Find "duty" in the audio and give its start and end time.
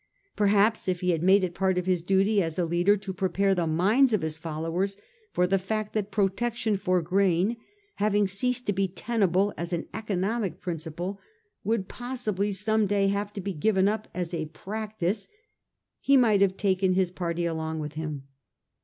2.01-2.41